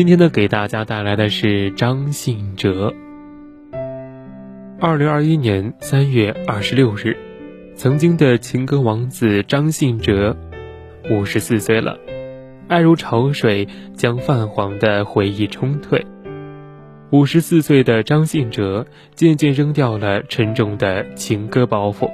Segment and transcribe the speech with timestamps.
[0.00, 2.94] 今天呢，给大家带来的是张信哲。
[4.80, 7.14] 二零二一年三月二十六日，
[7.74, 10.34] 曾经的情歌王子张信哲
[11.10, 11.98] 五十四岁了，
[12.66, 16.06] 爱如潮水，将泛黄的回忆冲退。
[17.10, 22.10] 五十四岁的张信哲渐渐扔掉了沉重的情歌包袱。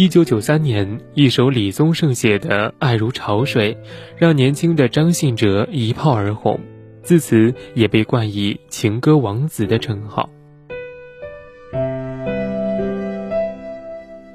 [0.00, 3.74] 一九九三年，一首李宗盛写的《爱如潮水》，
[4.16, 6.58] 让年轻的张信哲一炮而红，
[7.02, 10.30] 自此也被冠以“情歌王子”的称号。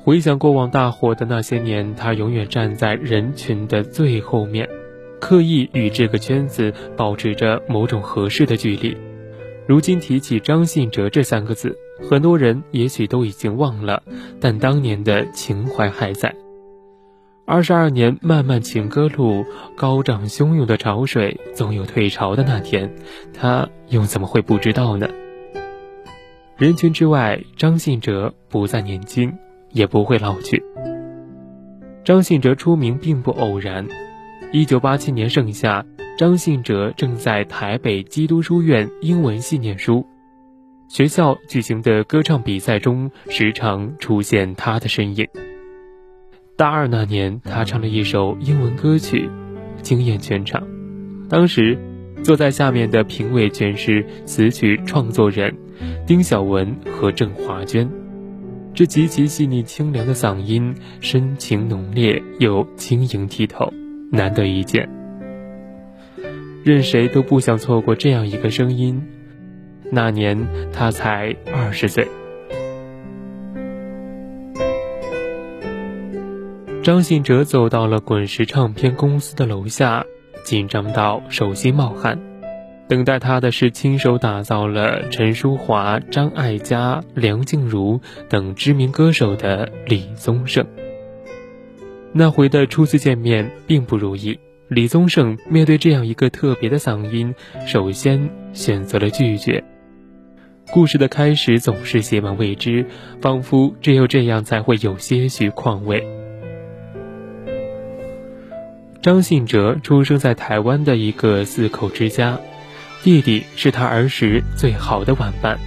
[0.03, 4.69] 回想过往大火的那些年，他永远站在人群的最后面，
[5.19, 8.95] 刻意与这个圈子保持着某种合适的距离。
[9.67, 11.77] 如今提起张信哲这三个字。
[12.09, 14.03] 很多人也许都已经忘了，
[14.41, 16.35] 但当年的情怀还在。
[17.45, 19.45] 二十二年漫漫情歌路，
[19.77, 22.93] 高涨汹涌的潮水，总有退潮的那天，
[23.33, 25.07] 他又怎么会不知道呢？
[26.57, 29.33] 人群之外，张信哲不再年轻，
[29.71, 30.61] 也不会老去。
[32.03, 33.87] 张信哲出名并不偶然。
[34.55, 35.85] 一九八七年盛夏，
[36.17, 40.07] 张信哲正在台北基督书院英文系念书。
[40.87, 45.27] 学校举行的歌唱比赛中，时常出现他的身影。
[46.55, 49.29] 大二那年，他唱了一首英文歌曲，
[49.81, 50.65] 惊艳全场。
[51.27, 51.77] 当时，
[52.23, 55.53] 坐在下面的评委全是词曲创作人
[56.07, 57.91] 丁晓文和郑华娟。
[58.73, 63.69] 这极其细腻清凉的嗓音，深情浓烈又晶莹剔透，
[64.11, 64.89] 难得一见。
[66.63, 69.01] 任谁都不想错过这样一个声音。
[69.91, 72.07] 那年他才二十岁。
[76.81, 80.05] 张信哲走到了滚石唱片公司的楼下，
[80.43, 82.19] 紧张到手心冒汗。
[82.87, 87.99] 等待他的是亲手打造了陈淑华、张艾嘉、梁静茹
[88.29, 90.63] 等知名歌手的李宗盛。
[92.17, 94.39] 那回的初次见面并不如意，
[94.69, 97.35] 李宗盛面对这样一个特别的嗓音，
[97.67, 99.61] 首先选择了拒绝。
[100.71, 102.85] 故事的开始总是写满未知，
[103.19, 106.07] 仿佛只有这样才会有些许况味。
[109.01, 112.39] 张信哲出生在台湾的一个四口之家，
[113.03, 115.59] 弟弟是他儿时最好的玩伴，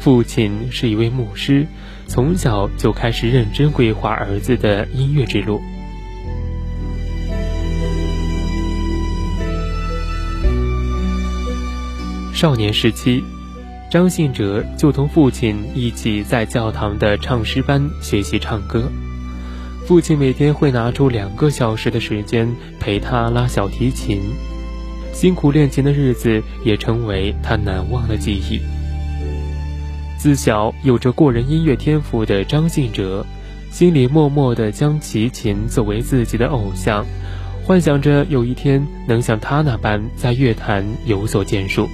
[0.00, 1.68] 父亲是一位牧师，
[2.08, 5.60] 从小就开始认真规划儿子的音乐之路。
[12.34, 13.22] 少年时期。
[13.90, 18.92] 张信哲就同父亲一起在教堂的唱诗班学习唱歌，
[19.86, 24.20] 父亲每天会拿出两个小时的时间陪他拉小提琴，
[25.14, 28.60] 辛苦练琴的日子也成为他难忘的记忆。
[30.18, 33.24] 自小有着过人音乐天赋的张信哲，
[33.70, 37.06] 心里默默地将齐秦作为自己的偶像，
[37.64, 41.88] 幻想着有一天能像他那般在乐坛有所建树。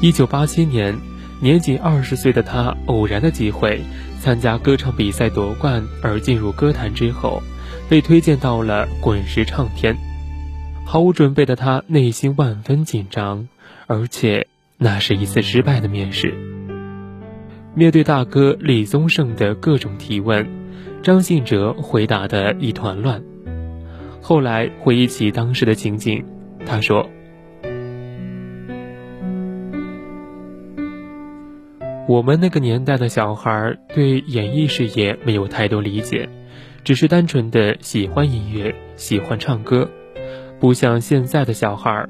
[0.00, 0.98] 一九八七年，
[1.38, 3.84] 年仅二十岁的他，偶然的机会
[4.20, 7.42] 参加歌唱比赛夺冠而进入歌坛之后，
[7.90, 9.94] 被推荐到了滚石唱片。
[10.86, 13.48] 毫无准备的他内心万分紧张，
[13.86, 14.48] 而且
[14.82, 16.34] 那是一次失败的面试。
[17.72, 20.44] 面对大哥李宗盛的各种提问，
[21.04, 23.22] 张信哲回答的一团乱。
[24.20, 26.24] 后来回忆起当时的情景，
[26.66, 27.08] 他说。
[32.08, 36.28] 我们那个年代的小孩对演艺事业没有太多理解，
[36.82, 39.88] 只是单纯的喜欢音乐，喜欢唱歌，
[40.58, 42.04] 不像现在的小孩，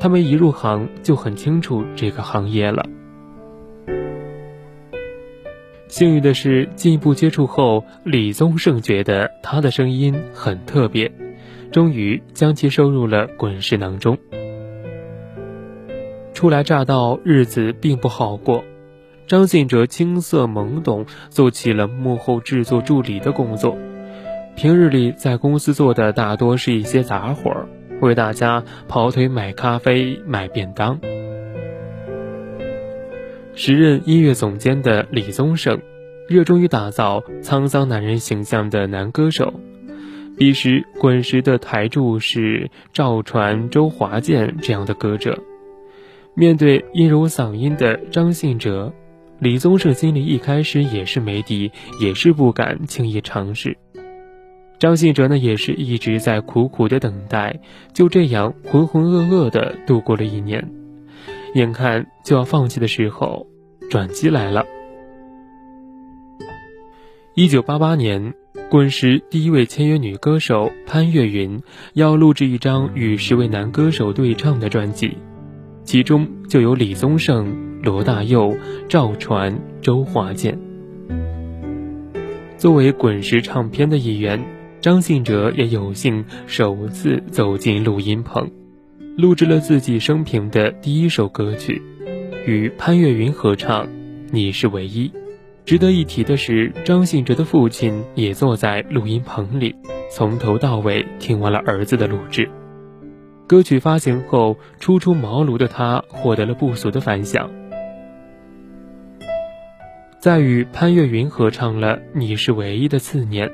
[0.00, 2.86] 他们一入行就很清楚这个行业了。
[5.88, 11.10] 幸运的是，进一步接触后，李宗盛觉得他的声音很特别，
[11.72, 14.18] 终于将其收入了滚石囊中。
[16.34, 18.64] 初来乍到，日子并不好过。
[19.26, 23.76] 张信哲青涩懵懂，做起了幕后制作助理的工作。
[24.56, 27.68] 平日里在公司做的大多是一些杂活儿，
[28.00, 30.98] 为大家跑腿买咖啡、买便当。
[33.54, 35.80] 时任音乐总监的李宗盛，
[36.28, 39.52] 热衷于打造沧桑男人形象的男歌手。
[40.36, 45.36] 彼时滚石的台柱是赵传、周华健这样的歌者。
[46.34, 48.92] 面对音柔嗓音的张信哲。
[49.40, 53.76] 李宗盛心里一开始也是没底，也是不敢轻易尝试。
[54.78, 57.60] 张信哲呢，也是一直在苦苦的等待，
[57.92, 60.70] 就这样浑浑噩噩的度过了一年。
[61.54, 63.48] 眼看就要放弃的时候，
[63.90, 64.64] 转机来了。
[67.34, 68.34] 一九八八年，
[68.70, 71.60] 滚石第一位签约女歌手潘越云
[71.94, 75.16] 要录制一张与十位男歌手对唱的专辑，
[75.82, 78.54] 其中就有李宗盛、罗大佑、
[78.88, 80.56] 赵传、周华健。
[82.56, 84.57] 作为滚石唱片的一员。
[84.88, 88.50] 张信哲也有幸首次走进录音棚，
[89.18, 91.82] 录制了自己生平的第一首歌曲，
[92.46, 93.84] 与潘越云合唱
[94.30, 95.06] 《你是唯一》。
[95.66, 99.76] 值得一提的是，张信哲的父亲也坐在录音棚里，
[100.10, 102.48] 从头到尾听完了儿子的录制。
[103.46, 107.50] 歌曲发行后，初出茅庐的他获得了不俗的反响。
[110.18, 113.52] 在与潘越云合唱了《你是唯一》的次年。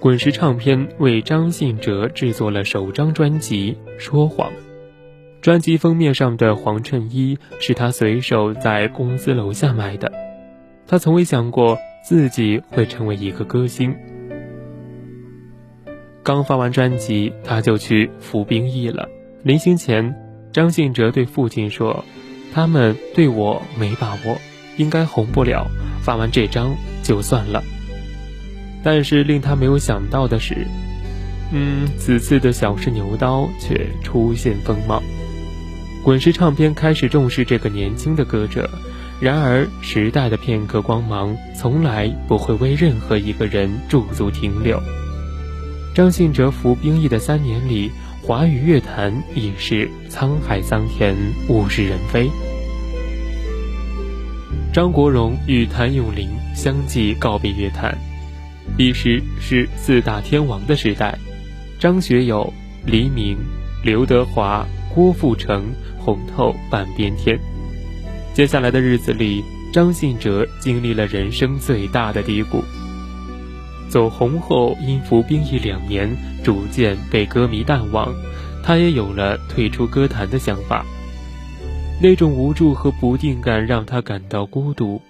[0.00, 4.50] 滚石唱片为张信哲制作了首张专辑《说谎》，
[5.42, 10.10] 专辑封面上的黄衬衣是他随手在公司楼下买的。
[10.86, 13.94] 他从未想过自己会成为一个歌星。
[16.22, 19.06] 刚发完专辑，他就去服兵役了。
[19.42, 20.14] 临行前，
[20.50, 22.06] 张信哲对父亲说
[22.54, 24.38] ：“他们对我没把握，
[24.78, 25.66] 应该红不了。
[26.00, 27.62] 发完这张就算了。”
[28.82, 30.66] 但是令他没有想到的是，
[31.52, 35.02] 嗯，此次的小试牛刀却出现风貌。
[36.02, 38.70] 滚石唱片开始重视这个年轻的歌者，
[39.20, 44.80] 然而时代的片刻光芒从来不会为任何一个人驻足停留。
[45.94, 47.90] 张信哲服兵役的三年里，
[48.22, 51.14] 华语乐坛已是沧海桑田，
[51.48, 52.30] 物是人非。
[54.72, 57.98] 张国荣与谭咏麟相继告别乐坛。
[58.76, 61.18] 彼时是四大天王的时代，
[61.78, 62.52] 张学友、
[62.86, 63.36] 黎明、
[63.84, 67.38] 刘德华、郭富城红透半边天。
[68.32, 72.62] 接下来的日子里，张信哲经历了人生最大的低谷。
[73.88, 78.14] 走红后，因服兵役两年，逐渐被歌迷淡忘，
[78.62, 80.86] 他也有了退出歌坛的想法。
[82.00, 85.02] 那种无助和不定感让他感到孤独。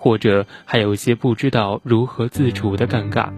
[0.00, 3.28] 或者还有些不知道如何自处的尴尬，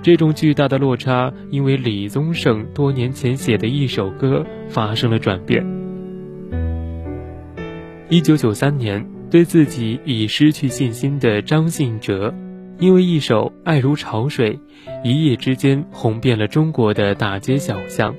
[0.00, 5.66] 这种巨大的落差，因为李宗盛多年前写的一首歌发生了转变。
[8.08, 12.32] 一九九三年，对自己已失去信心的张信哲，
[12.78, 14.56] 因为一首《爱如潮水》，
[15.02, 18.14] 一夜之间红遍了中国的大街小巷，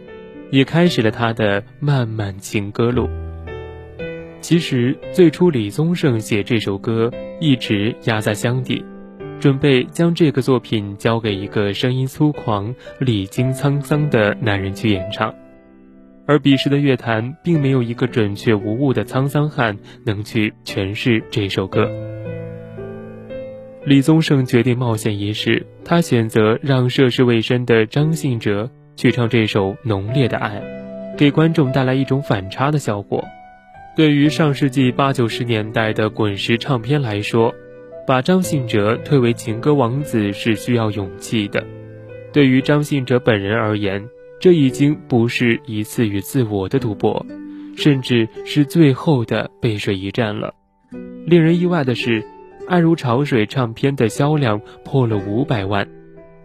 [0.51, 3.07] 也开始了他的漫漫情歌路。
[4.43, 7.09] 其实，最初李宗盛写这首歌
[7.39, 8.83] 一直压在箱底，
[9.39, 15.33] 准备将这个作品交给一个声音粗犷、历经沧桑的男人去演唱。
[16.27, 21.89] 而彼时的乐坛并没有一个准确无误的沧桑汉能去诠释这首歌。
[23.85, 30.61] 李宗盛决定冒险一试，他选择让涉世未深的张信哲去唱这首《浓烈的爱》，
[31.17, 33.23] 给观众带来一种反差的效果。
[33.95, 37.53] 对于上世纪八九十年代的滚石唱片来说，
[38.07, 41.63] 把张信哲推为情歌王子是需要勇气的。
[42.31, 44.03] 对于张信哲本人而言，
[44.39, 47.23] 这已经不是一次与自我的赌博，
[47.77, 50.55] 甚至是最后的背水一战了。
[51.27, 52.21] 令人意外的是，
[52.67, 55.87] 《爱如潮水》唱片的销量破了五百万，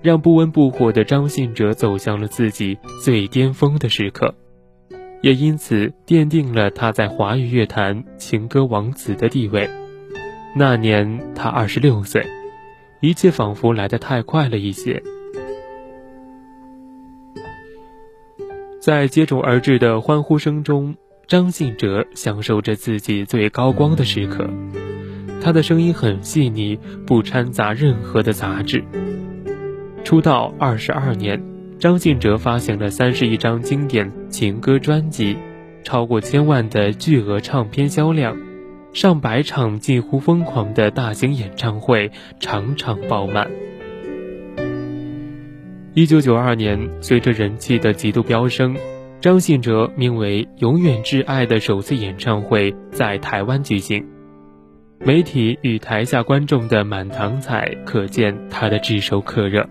[0.02, 4.34] 让不温不火的张信哲走向了自己最巅峰的时刻。
[5.20, 9.68] 也因此奠定了他在华语乐坛情歌王子的地位。
[10.54, 12.26] 那年他二十六岁，
[13.00, 15.02] 一切仿佛来得太快了一些。
[18.80, 20.94] 在接踵而至的欢呼声中，
[21.26, 24.48] 张信哲享受着自己最高光的时刻。
[25.42, 28.82] 他的声音很细腻，不掺杂任何的杂质。
[30.04, 31.57] 出道二十二年。
[31.78, 35.36] 张信哲发行了三十一张经典情歌专辑，
[35.84, 38.36] 超过千万的巨额唱片销量，
[38.92, 43.48] 上百场近乎疯狂的大型演唱会，场场爆满。
[45.94, 48.76] 一九九二年，随着人气的极度飙升，
[49.20, 54.04] 张信哲名为《永远挚爱》的首次演唱会在台湾举行，
[54.98, 59.64] 媒体与台下观众的满堂彩，可见他的炙手可热。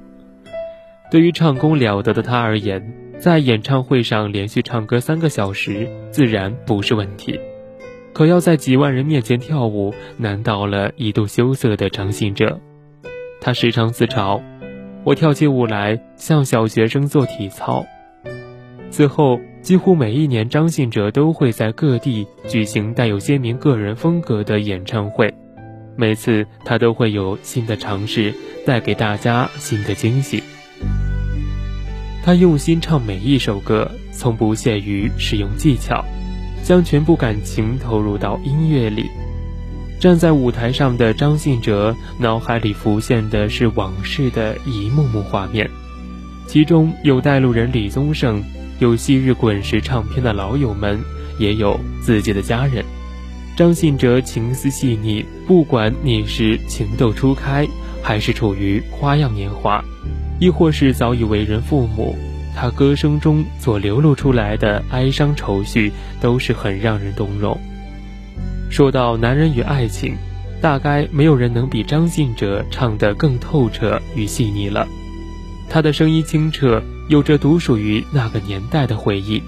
[1.09, 7.39] 对于唱功了得的他而言，在演唱会上连续唱歌三个小时，自然不是问题。
[8.13, 12.59] 可要在几万人面前跳舞，难倒了一度羞涩的张信哲。
[13.39, 14.41] 他时常自嘲
[15.05, 17.85] ：“我跳起舞来，像小学生做体操。
[18.89, 25.33] 此后，几乎每一年，张信哲都会在各地举行带有鲜明个人风格的演唱会。
[25.95, 28.33] 每次，他都会有新的尝试，
[28.65, 30.41] 带给大家新的惊喜。
[32.27, 36.03] 他用心唱每一首歌，从不屑于使用技巧，
[36.61, 39.05] 将全部感情投入到音乐里。
[39.97, 45.69] 站在舞台上的张信哲，脑海里浮现的是往事的一幕幕画面，
[46.47, 48.43] 其中有带路人李宗盛，
[48.79, 50.99] 有昔日滚石唱片的老友们，
[51.39, 52.83] 也有自己的家人。
[53.55, 57.65] 张信哲情思细腻，不管你是情窦初开，
[58.03, 59.81] 还是处于花样年华，
[60.39, 62.15] 亦或是早已为人父母，
[62.55, 65.91] 他歌声中所流露出来的哀伤愁绪，
[66.21, 67.59] 都是很让人动容。
[68.69, 70.15] 说到男人与爱情，
[70.61, 74.87] 大概没有人能比张信哲唱得更透彻与细腻了。
[75.69, 79.41] 他的声音清澈，有着独属于那个年代的回忆。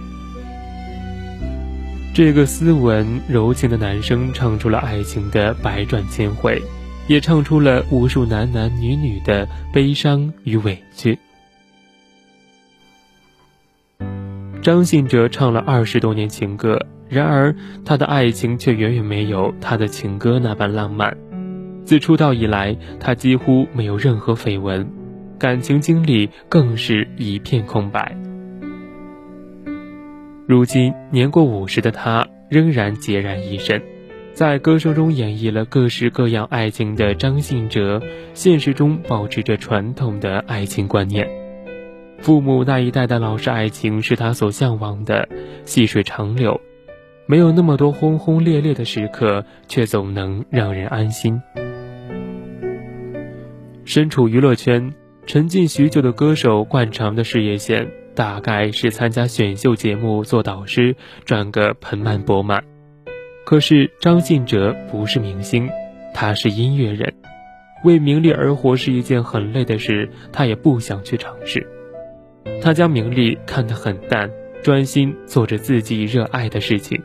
[2.14, 6.62] 这个斯文柔情的男生，唱出了爱情的百转千回，
[7.10, 11.18] 也唱出了无数男男女女的悲伤与委屈。
[14.62, 16.80] 张信哲唱了二十多年情歌。
[17.10, 21.18] 然而，他的爱情却远远没有他的情歌那般浪漫。
[21.84, 24.88] 自出道以来，他几乎没有任何绯闻，
[25.40, 28.16] 感情经历更是一片空白。
[30.46, 33.82] 如今年过五十的他，仍然孑然一身，
[34.34, 38.02] 在歌声中演绎了各式各样爱情的张信哲，
[38.34, 41.28] 现实中保持着传统的爱情观念。
[42.20, 45.28] 父母那一代的老式爱情是他所向往的，
[45.66, 46.60] 细水长流。
[47.26, 51.42] 没有那么多轰轰烈烈的时刻，却总能让人安心。
[53.86, 54.94] 身处娱乐圈、
[55.26, 60.96] 沉浸许久的歌手，惯常的事业线大概是参加选秀节目做导师，
[61.26, 62.64] 赚个盆满钵满。
[63.50, 65.68] 可是张信哲不是明星，
[66.14, 67.12] 他是音乐人，
[67.84, 71.66] 为名利而活是一件很累的事，他也不想去尝试。
[72.62, 74.30] 他将名利看得很淡，
[74.62, 77.02] 专心做着自己热爱的事情。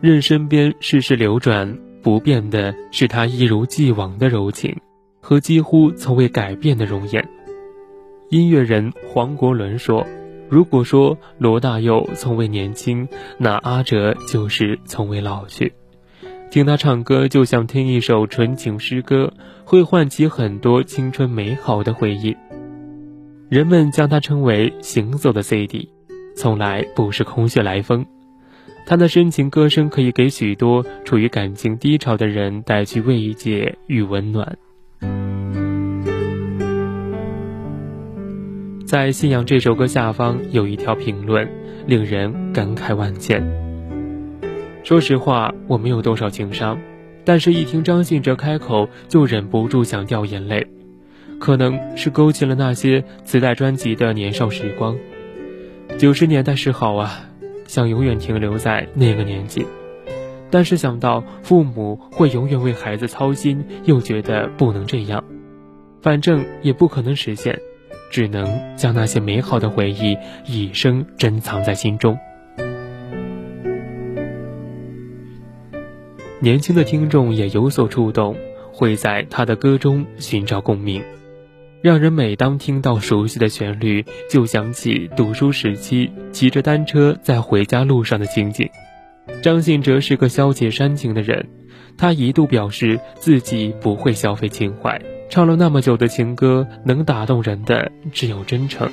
[0.00, 1.72] 任身边世事流转，
[2.02, 4.76] 不变的是他一如既往的柔情
[5.20, 7.24] 和几乎从未改变的容颜。
[8.30, 10.04] 音乐人黄国伦说
[10.48, 13.08] ：“如果说罗大佑从未年轻，
[13.38, 15.72] 那阿哲就是从未老去。
[16.50, 19.32] 听他唱歌，就像听一首纯情诗歌，
[19.64, 22.36] 会唤起很多青春美好的回忆。
[23.48, 25.90] 人们将他称为‘行走的 CD’，
[26.36, 28.06] 从来不是空穴来风。”
[28.86, 34.58] 他的深情歌声可以给许多处于感情低潮的人带去慰藉与温暖。
[38.94, 41.50] 在《信仰》这首歌下方有一条评论，
[41.84, 43.44] 令人感慨万千。
[44.84, 46.78] 说实话，我没有多少情商，
[47.24, 50.64] 但是一听张信哲开口，就忍不住想掉眼泪。
[51.40, 54.96] 可能是勾起了那些磁带专辑的年少时光。
[55.98, 57.28] 九十年代是好啊。
[57.66, 59.66] 想永远停留在那个年纪，
[60.52, 65.24] 但是想到父母会永远为孩子操心，又觉得不能这样，
[66.00, 67.58] 反正也不可能实现，
[68.14, 70.16] 只能将那些美好的回忆
[70.46, 72.16] 一生珍藏在心中。
[76.38, 78.36] 年轻的听众也有所触动，
[78.72, 81.02] 会在他的歌中寻找共鸣。
[81.82, 88.70] 让人每当听到熟悉的旋律，就想起读书时期骑着单车在回家路上的情景。
[89.42, 91.48] 张信哲是个消解煽情的人，
[91.98, 98.90] 他一度表示自己不会消费情怀，唱了那么久的情歌，能打动人的只有真诚。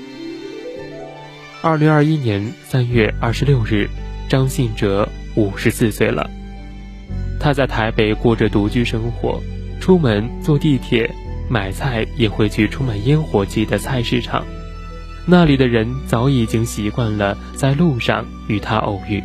[1.62, 3.88] 二零二一年三月二十六日，
[4.28, 6.30] 张信哲五十四岁了，
[7.40, 9.42] 他在台北过着独居生活，
[9.80, 11.10] 出门坐地铁。
[11.50, 14.46] 买菜也会去充满烟火气的菜市场，
[15.26, 19.22] 那里的人早已经习惯了在路上与他偶遇。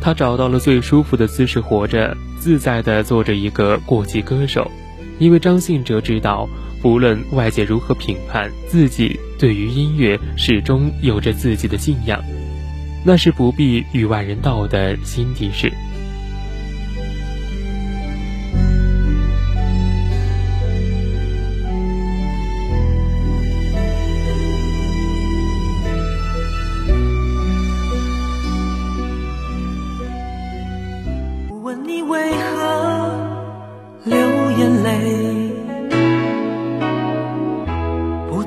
[0.00, 4.70] 他找到了最舒服的姿势活着，自在地做着一个过气歌手。
[5.18, 6.48] 因为张信哲知道，
[6.80, 12.22] 不论外界如何评判，自己对于音乐始终有着自己的信仰，
[13.04, 15.72] 那是不必与外人道的心底事。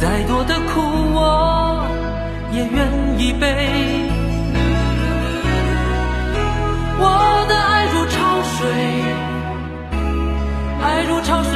[0.00, 0.80] 再多的苦
[1.12, 1.84] 我
[2.52, 2.74] 也愿
[3.18, 3.44] 意背，
[6.98, 7.04] 我
[7.46, 8.58] 的爱如潮水，
[10.82, 11.49] 爱如潮水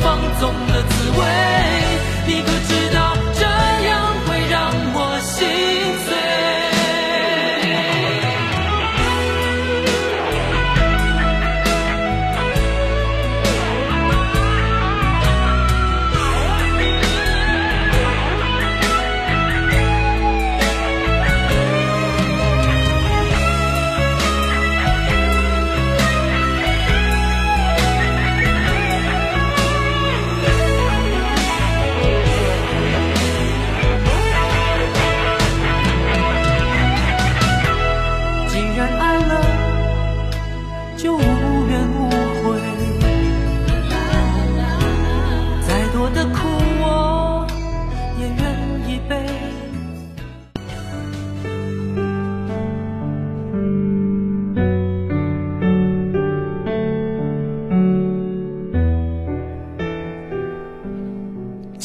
[0.00, 1.24] 放纵的滋味。
[2.26, 3.15] 你可知道？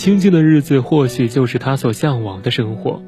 [0.02, 3.00] 清静的日子，或许就是他所向往的生活。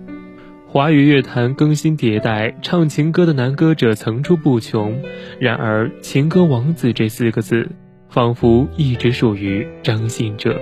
[0.67, 5.01] 华语乐坛更新迭代，唱情歌的男歌者层出不穷。
[5.39, 7.67] 然而，“情歌王子”这四个字，
[8.10, 10.56] 仿佛一直属于张信哲。